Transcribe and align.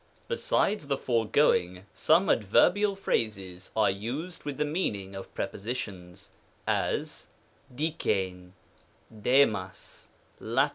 181 0.29 0.35
Besides 0.35 0.87
the 0.87 0.97
foregoing, 0.97 1.85
some 1.93 2.27
adverbial 2.27 2.95
phrases 2.95 3.69
are 3.75 3.91
used 3.91 4.45
with 4.45 4.57
the 4.57 4.65
meaning 4.65 5.13
of 5.13 5.31
prepositions; 5.35 6.31
as, 6.65 7.27
Sl^riv, 7.75 8.51
Ss 9.21 10.07
flag, 10.39 10.55
(Lat. 10.55 10.69